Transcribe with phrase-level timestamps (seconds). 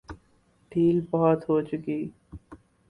[0.71, 1.99] ڈھیل بہت ہو چکی۔